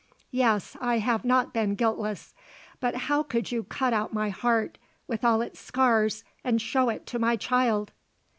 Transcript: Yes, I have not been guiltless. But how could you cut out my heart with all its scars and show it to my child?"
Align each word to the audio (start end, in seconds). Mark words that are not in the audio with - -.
Yes, 0.31 0.75
I 0.81 0.97
have 0.97 1.23
not 1.23 1.53
been 1.53 1.75
guiltless. 1.75 2.33
But 2.79 2.95
how 3.05 3.21
could 3.21 3.51
you 3.51 3.63
cut 3.63 3.93
out 3.93 4.11
my 4.11 4.29
heart 4.29 4.79
with 5.07 5.23
all 5.23 5.43
its 5.43 5.59
scars 5.59 6.23
and 6.43 6.59
show 6.59 6.89
it 6.89 7.05
to 7.05 7.19
my 7.19 7.35
child?" 7.35 7.91